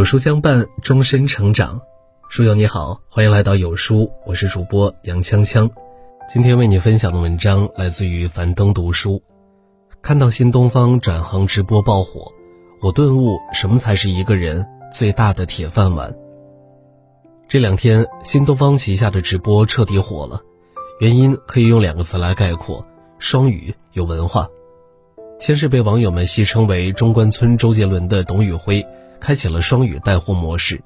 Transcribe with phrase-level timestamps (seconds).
[0.00, 1.78] 有书相伴，终身成长。
[2.30, 5.68] 书友你好，欢迎来到有书，我是主播杨锵锵。
[6.26, 9.22] 今天为你分享的文章来自于樊登读书。
[10.00, 12.32] 看到新东方转行直播爆火，
[12.80, 16.16] 我顿悟什么才是一个人最大的铁饭碗。
[17.46, 20.40] 这两天，新东方旗下的直播彻底火了，
[21.00, 22.86] 原因可以用两个词来概括：
[23.18, 24.48] 双语有文化。
[25.38, 28.82] 先是被网友们戏称为“中关村周杰伦”的董宇辉。
[29.20, 30.82] 开启了双语带货模式，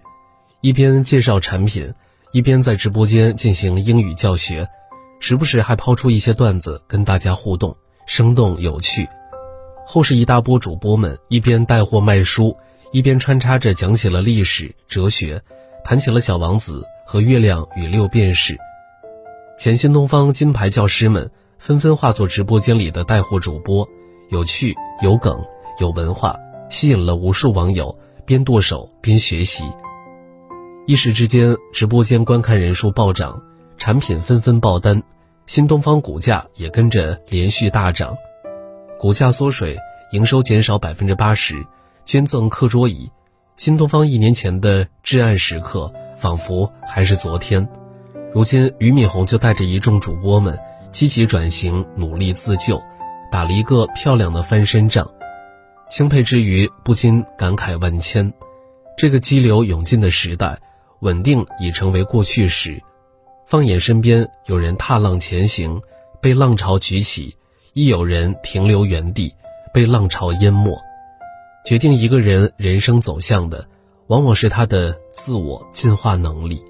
[0.61, 1.95] 一边介绍产品，
[2.33, 4.69] 一边在直播间进行英语教学，
[5.20, 9.09] 时不时还抛出一些段子跟大家互动，生动有趣。
[9.87, 12.56] 后是一大波主播们一边带货卖书，
[12.91, 15.41] 一边穿插着讲起了历史、哲学，
[15.84, 18.56] 谈起了《小王子》和月亮与六便士。
[19.59, 23.89] 前新东方金牌教师们纷纷化作直播间里的带货主播，
[24.30, 25.41] 有趣、有梗、
[25.78, 26.36] 有文化，
[26.70, 27.97] 吸引了无数网友。
[28.27, 29.64] 边剁手边学习，
[30.86, 33.42] 一时之间，直播间观看人数暴涨，
[33.77, 35.03] 产品纷纷爆单，
[35.47, 38.17] 新东方股价也跟着连续大涨，
[38.98, 39.77] 股价缩水，
[40.12, 41.55] 营收减少百分之八十，
[42.05, 43.11] 捐赠课桌椅，
[43.56, 47.69] 新东方一年前的至暗时刻仿佛还是昨天，
[48.33, 50.58] 如今俞敏洪就带着一众主播们
[50.91, 52.83] 积极转型，努力自救，
[53.30, 55.06] 打了一个漂亮的翻身仗。
[55.97, 58.34] 钦佩之余，不禁感慨万千。
[58.97, 60.59] 这个激流勇进的时代，
[61.03, 62.83] 稳定已成为过去时。
[63.47, 65.81] 放眼身边，有人踏浪前行，
[66.20, 67.33] 被浪潮举起；
[67.75, 69.33] 亦有人停留原地，
[69.73, 70.77] 被浪潮淹没。
[71.64, 73.64] 决定一个人人生走向的，
[74.08, 76.61] 往往是他的自我进化能力。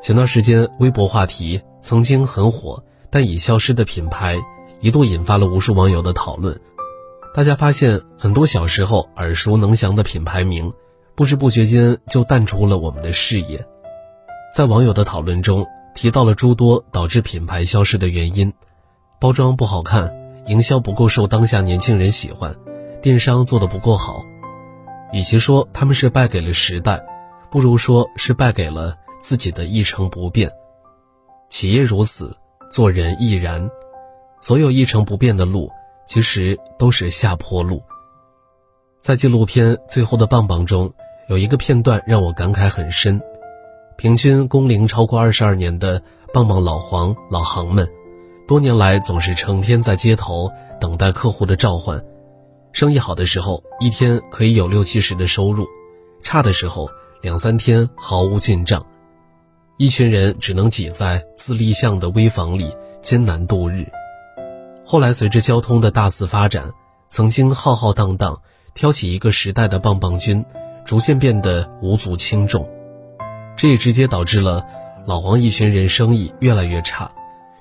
[0.00, 4.38] 前段时间，微博话题曾经很火但已消失的品牌，
[4.80, 6.58] 一度引发了无数网友的讨论。
[7.34, 10.72] 大家发现，很多小时候耳熟能详的品牌名，
[11.16, 13.66] 不知不觉间就淡出了我们的视野。
[14.54, 15.66] 在网友的讨论中，
[15.96, 18.52] 提到了诸多导致品牌消失的原因：
[19.18, 20.14] 包装不好看，
[20.46, 22.54] 营销不够受当下年轻人喜欢，
[23.02, 24.24] 电商做的不够好。
[25.12, 27.04] 与其说他们是败给了时代，
[27.50, 30.48] 不如说是败给了自己的一成不变。
[31.48, 32.36] 企业如此，
[32.70, 33.68] 做人亦然。
[34.40, 35.68] 所有一成不变的路。
[36.06, 37.82] 其实都是下坡路。
[39.00, 40.92] 在纪录片《最后的棒棒》中，
[41.28, 43.20] 有一个片段让我感慨很深。
[43.96, 47.88] 平均工龄超过二十二年的棒棒老黄、老杭们，
[48.48, 50.50] 多年来总是成天在街头
[50.80, 52.02] 等待客户的召唤。
[52.72, 55.64] 生意好的时候，一天可以有六七十的收入；
[56.22, 56.88] 差的时候，
[57.22, 58.84] 两三天毫无进账。
[59.76, 63.86] 一群人只能挤在自立巷的危房里艰难度日。
[64.86, 66.72] 后来，随着交通的大肆发展，
[67.08, 68.42] 曾经浩浩荡荡
[68.74, 70.44] 挑起一个时代的棒棒军，
[70.84, 72.68] 逐渐变得无足轻重。
[73.56, 74.66] 这也直接导致了
[75.06, 77.10] 老黄一群人生意越来越差，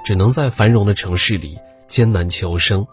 [0.04, 1.58] 只能在繁荣的城市里
[1.88, 2.86] 艰难求生。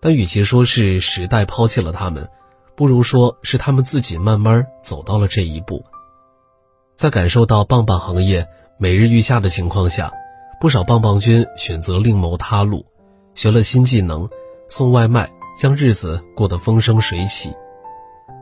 [0.00, 2.28] 但与其说是时代抛弃了他们，
[2.74, 5.84] 不如说是他们自己慢慢走到了这一步。
[6.96, 8.46] 在感受到棒棒行业
[8.78, 10.12] 每日愈下的情况下，
[10.60, 12.84] 不少棒棒军选择另谋他路。
[13.34, 14.28] 学了新技能，
[14.68, 17.50] 送外卖，将日子过得风生水起；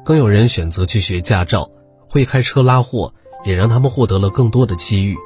[0.05, 1.71] 更有人选择去学驾照，
[2.09, 3.12] 会开车拉货，
[3.45, 5.17] 也让他们获得了更多的机遇。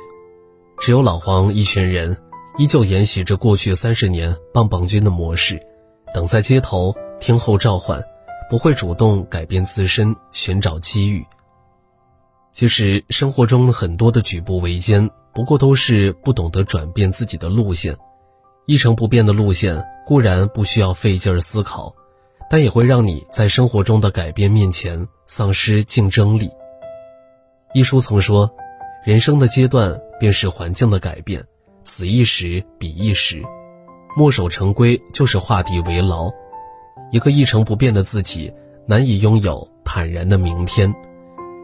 [0.79, 2.17] 只有老黄一群人，
[2.59, 5.61] 依旧沿袭着过去三十年棒棒军的模式，
[6.13, 8.03] 等在街头听候召唤，
[8.51, 11.25] 不会主动改变自身，寻找机遇。
[12.53, 17.97] 其实生活中很多的举步维艰，不过都是不懂得转变自己的路线。
[18.67, 21.95] 一成不变的路线固然不需要费劲儿思考，
[22.49, 26.51] 但也会让你在生活中的改变面前丧失竞争力。
[27.75, 28.51] 一书曾说
[29.05, 31.45] ：“人生的阶段便是环境的改变，
[31.83, 33.43] 此一时彼一时，
[34.17, 36.31] 墨守成规就是画地为牢。
[37.11, 38.51] 一个一成不变的自己，
[38.87, 40.93] 难以拥有坦然的明天。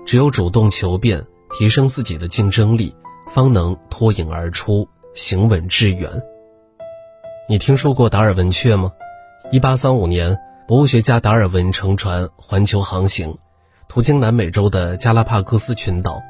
[0.04, 1.24] 只有主动求变，
[1.58, 2.94] 提升自己的竞争力，
[3.28, 6.10] 方能脱颖而出，行稳致远。”
[7.50, 8.92] 你听说过达尔文雀吗？
[9.50, 10.38] 一八三五年，
[10.68, 13.36] 博物学家达尔文乘船环球航行，
[13.88, 16.22] 途经南美洲的加拉帕戈斯群岛。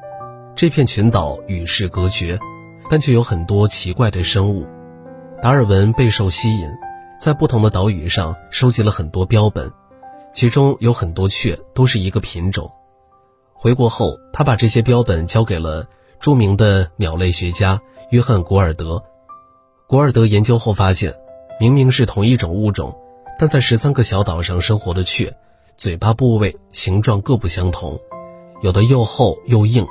[0.56, 2.38] 这片群岛与世隔绝，
[2.88, 4.66] 但却有很多奇怪的生物。
[5.42, 6.66] 达尔文备受吸引，
[7.20, 9.70] 在不同的岛屿上收集了很多标本，
[10.32, 12.72] 其中有很多雀都是一个品种。
[13.52, 15.84] 回国后，他把这些标本交给了
[16.18, 17.78] 著名的鸟类学家
[18.08, 19.04] 约翰·古尔德。
[19.90, 21.12] 古尔德研究后发现，
[21.58, 22.96] 明明是同一种物种，
[23.40, 25.36] 但在十三个小岛上生活的雀，
[25.76, 27.98] 嘴巴部位形状各不相同，
[28.62, 29.84] 有的又厚又硬，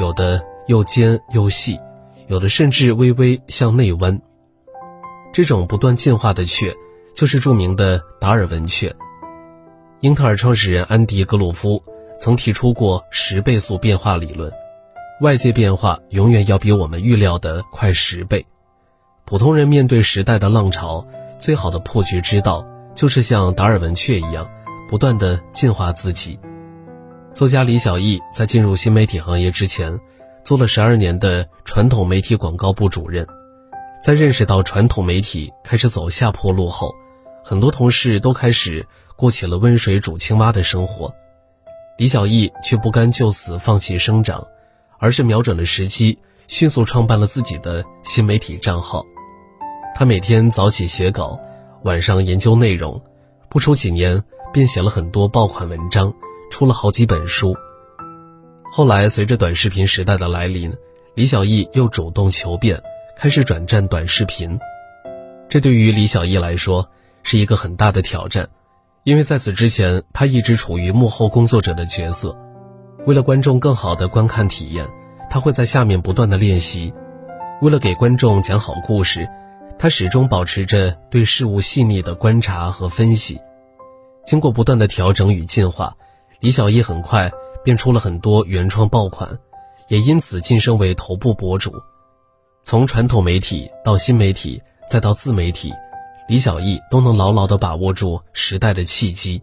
[0.00, 1.78] 有的又尖又细，
[2.26, 4.20] 有的甚至微微向内弯。
[5.32, 6.74] 这种不断进化的雀，
[7.14, 8.92] 就是著名的达尔文雀。
[10.00, 11.80] 英特尔创始人安迪·格鲁夫
[12.18, 14.52] 曾提出过十倍速变化理论，
[15.20, 18.44] 外界变化永远要比我们预料的快十倍。
[19.26, 21.06] 普通人面对时代的浪潮，
[21.38, 24.48] 最好的破局之道，就是像达尔文雀一样。
[24.86, 26.38] 不断的进化自己。
[27.32, 29.98] 作家李小艺在进入新媒体行业之前，
[30.44, 33.26] 做了十二年的传统媒体广告部主任。
[34.02, 36.94] 在认识到传统媒体开始走下坡路后，
[37.42, 38.86] 很多同事都开始
[39.16, 41.12] 过起了温水煮青蛙的生活。
[41.96, 44.46] 李小艺却不甘就此放弃生长，
[44.98, 49.04] 而是瞄准了时机，迅速创办了自己的新媒体账号。
[49.94, 51.38] 他每天早起写稿，
[51.84, 53.00] 晚上研究内容，
[53.48, 54.22] 不出几年。
[54.52, 56.14] 便写了很多爆款文章，
[56.48, 57.56] 出了好几本书。
[58.70, 60.72] 后来，随着短视频时代的来临，
[61.16, 62.80] 李小艺又主动求变，
[63.16, 64.56] 开始转战短视频。
[65.48, 66.88] 这对于李小艺来说
[67.24, 68.48] 是一个很大的挑战，
[69.02, 72.38] 因为在此之前，他一直处于幕后工作者的角色。
[73.06, 74.86] 为了观众更好的观看体验，
[75.28, 76.94] 他会在下面不断的练习。
[77.60, 79.28] 为了给观众讲好故事，
[79.78, 83.40] 他始终保持着对事物细腻的观察和分析。
[84.24, 85.94] 经过不断的调整与进化，
[86.40, 87.30] 李小艺很快
[87.62, 89.38] 便出了很多原创爆款，
[89.88, 91.72] 也因此晋升为头部博主。
[92.62, 95.72] 从传统媒体到新媒体，再到自媒体，
[96.28, 99.42] 李小艺都能牢牢地把握住时代的契机，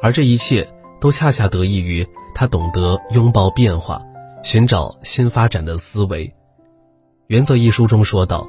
[0.00, 0.66] 而这一切
[0.98, 4.00] 都恰恰得益于他懂得拥抱变化，
[4.42, 6.26] 寻找新发展的思维。
[7.26, 8.48] 《原则》一书中说道：“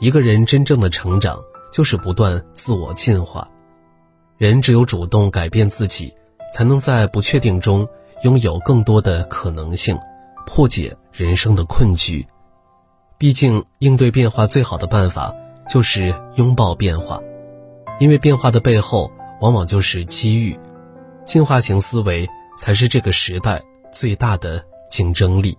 [0.00, 1.38] 一个人真正的成长，
[1.72, 3.48] 就是不断自我进化。”
[4.38, 6.14] 人只有主动改变自己，
[6.52, 7.88] 才能在不确定中
[8.22, 9.98] 拥有更多的可能性，
[10.46, 12.24] 破解人生的困局。
[13.18, 15.34] 毕竟，应对变化最好的办法
[15.68, 17.20] 就是拥抱变化，
[17.98, 19.10] 因为变化的背后
[19.40, 20.56] 往往就是机遇。
[21.24, 23.60] 进化型思维才是这个时代
[23.92, 25.58] 最大的竞争力。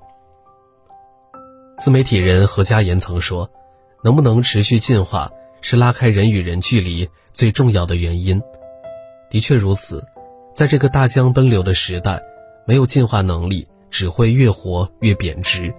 [1.78, 3.50] 自媒体人何家言曾说
[4.04, 5.31] ：“能不能持续进化，
[5.62, 8.42] 是拉开人与人距离最重要的原因。”
[9.30, 10.04] 的确如此，
[10.54, 12.22] 在这个大江奔流的时代，
[12.66, 15.74] 没有进化能力，只会越活越贬值。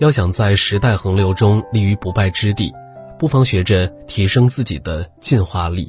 [0.00, 2.72] 要想在时代洪流中立于不败之地，
[3.18, 5.88] 不妨学着提升自己的进化力。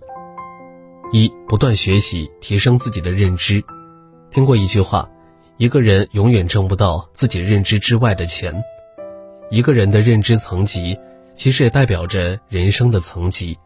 [1.12, 3.64] 一、不断学习，提升自己的认知。
[4.30, 5.10] 听过一句话：
[5.58, 8.64] 一个人永远挣不到自己认知之外的钱。
[9.50, 10.98] 一个人的认知层级，
[11.34, 13.58] 其实也代表着人生的层级。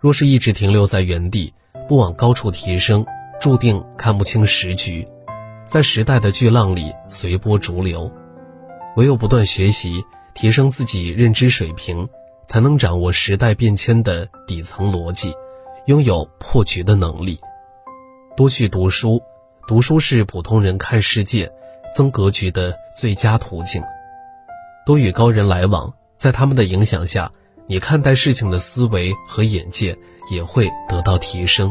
[0.00, 1.52] 若是一直停留在原地，
[1.88, 3.04] 不往高处提升，
[3.40, 5.06] 注定看不清时局，
[5.66, 8.10] 在时代的巨浪里随波逐流。
[8.96, 10.04] 唯有不断学习，
[10.34, 12.08] 提升自己认知水平，
[12.46, 15.34] 才能掌握时代变迁的底层逻辑，
[15.86, 17.40] 拥有破局的能力。
[18.36, 19.22] 多去读书，
[19.66, 21.50] 读书是普通人看世界、
[21.94, 23.82] 增格局的最佳途径。
[24.84, 25.92] 多与高人来往，
[26.24, 27.30] 在他们的影响下。
[27.66, 29.94] 你看待事情的思维和眼界
[30.30, 31.70] 也会得到提升。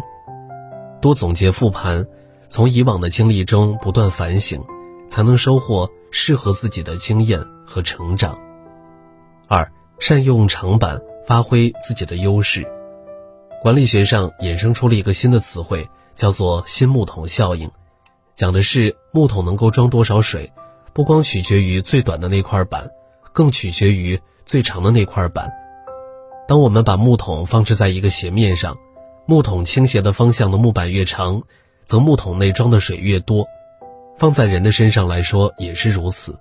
[1.01, 2.05] 多总结复盘，
[2.49, 4.63] 从以往的经历中不断反省，
[5.09, 8.37] 才能收获适合自己的经验和成长。
[9.47, 12.63] 二、善用长板，发挥自己的优势。
[13.59, 17.71] 管理学上衍生出了一个新的词汇，叫做“新木桶效应”，
[18.35, 20.51] 讲的是木桶能够装多少水，
[20.93, 22.89] 不光取决于最短的那块板，
[23.31, 25.51] 更取决于最长的那块板。
[26.47, 28.77] 当我们把木桶放置在一个斜面上，
[29.25, 31.41] 木桶倾斜的方向的木板越长，
[31.85, 33.47] 则木桶内装的水越多。
[34.17, 36.37] 放在人的身上来说也是如此。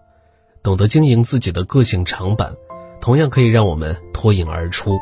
[0.62, 2.54] 懂得经营自己的个性长板，
[3.00, 4.98] 同样可以让我们脱颖而出。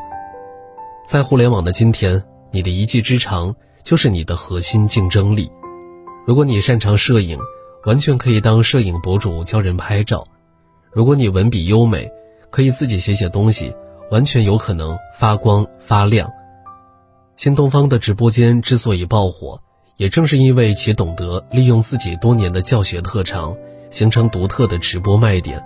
[1.05, 5.51] 在互联网的今天，你的一技之长就是你的核心竞争力。
[6.25, 7.39] 如果你擅长摄影，
[7.85, 10.23] 完全可以当摄影博主教人拍照；
[10.91, 12.09] 如果你文笔优美，
[12.51, 13.73] 可以自己写写东西。
[14.11, 16.29] 完全有可能发光发亮。
[17.37, 19.61] 新东方的直播间之所以爆火，
[19.95, 23.55] 也正是因为其懂得利用自己多年的教学特长，
[23.89, 25.65] 形成独特的直播卖点。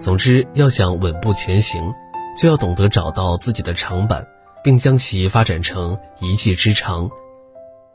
[0.00, 1.92] 总之，要想稳步前行，
[2.40, 4.26] 就要懂得找到自己的长板，
[4.64, 7.10] 并将其发展成一技之长。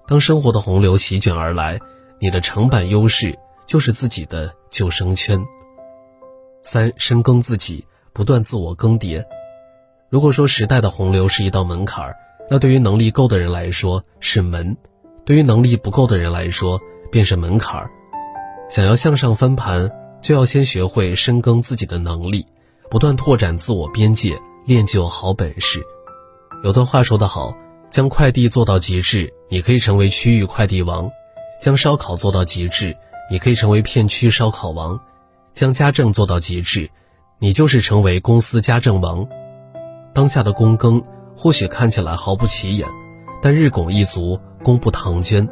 [0.05, 1.79] 当生活的洪流席卷而来，
[2.19, 5.43] 你的长板优势就是自己的救生圈。
[6.61, 9.23] 三、深耕自己，不断自我更迭。
[10.09, 12.15] 如果说时代的洪流是一道门槛，
[12.49, 14.77] 那对于能力够的人来说是门。
[15.25, 16.79] 对于能力不够的人来说，
[17.11, 17.89] 便是门槛。
[18.69, 19.91] 想要向上翻盘，
[20.21, 22.45] 就要先学会深耕自己的能力，
[22.89, 25.81] 不断拓展自我边界，练就好本事。
[26.63, 27.55] 有段话说得好：
[27.89, 31.09] 将快递做到极致，你可以成为区域快递王；
[31.59, 32.95] 将烧烤做到极致，
[33.31, 34.97] 你可以成为片区烧烤王；
[35.53, 36.89] 将家政做到极致，
[37.39, 39.27] 你就是成为公司家政王。
[40.13, 41.03] 当下的躬耕
[41.35, 42.87] 或许看起来毫不起眼，
[43.41, 45.47] 但日拱一卒，功不唐捐，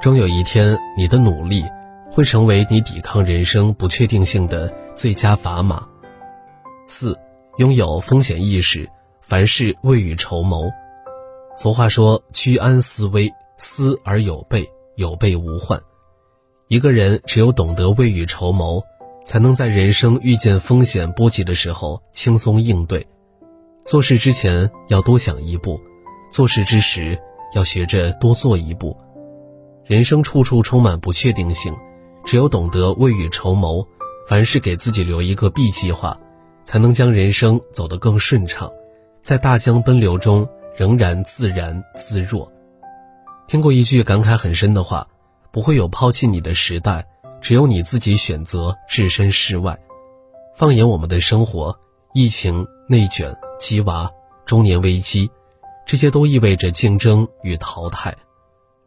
[0.00, 1.64] 终有一天，你的努力
[2.10, 5.86] 会成为你抵抗人生不确定性的最佳砝码。
[6.86, 7.18] 四，
[7.56, 8.88] 拥有风险意识。
[9.20, 10.70] 凡事未雨绸缪。
[11.56, 15.80] 俗话说：“居安思危，思而有备，有备无患。”
[16.68, 18.84] 一个人只有懂得未雨绸缪，
[19.26, 23.04] 才能在人生遇见风险波及的时候轻松应对。
[23.84, 25.80] 做事之前要多想一步，
[26.30, 27.18] 做事之时
[27.52, 28.96] 要学着多做一步。
[29.84, 31.74] 人生处处充满不确定性，
[32.24, 33.84] 只有懂得未雨绸缪，
[34.28, 36.16] 凡事给自己留一个 B 计划，
[36.62, 38.70] 才能将人生走得更顺畅。
[39.22, 42.50] 在大江奔流中，仍然自然自若。
[43.48, 45.08] 听过一句感慨很深的话：
[45.50, 47.04] 不会有抛弃你的时代，
[47.40, 49.78] 只有你自己选择置身事外。
[50.54, 51.78] 放眼我们的生活，
[52.14, 54.10] 疫情、内卷、鸡娃、
[54.44, 55.30] 中年危机，
[55.86, 58.16] 这些都意味着竞争与淘汰。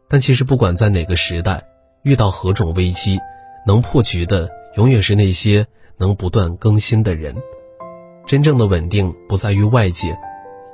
[0.08, 1.62] 但其实，不管在哪个时代，
[2.02, 3.18] 遇到何种危机，
[3.64, 5.66] 能破局的永远是那些
[5.96, 7.36] 能不断更新的人。
[8.26, 10.18] 真正的稳定不在于外界。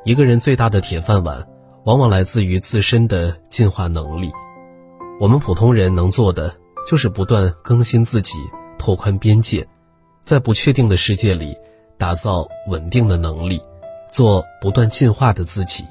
[0.04, 1.47] 一个人最大的铁饭碗，
[1.85, 4.30] 往往来自于自身的进化能力。
[5.21, 6.54] 我们普通人能做的，
[6.87, 8.38] 就是不断更新自己，
[8.78, 9.66] 拓宽边界，
[10.23, 11.57] 在不确定的世界里，
[11.99, 13.61] 打造稳定的能力，
[14.12, 15.85] 做不断进化的自己。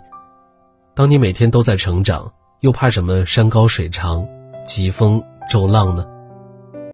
[0.94, 4.26] 当你每天都在成长，又怕什么山高水长、
[4.64, 6.08] 疾风骤浪呢？